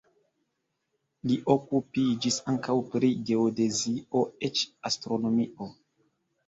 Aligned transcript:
Li 1.31 1.37
okupiĝis 1.55 2.39
ankaŭ 2.55 2.79
pri 2.95 3.13
geodezio, 3.31 4.27
eĉ 4.51 4.67
astronomio. 4.93 5.75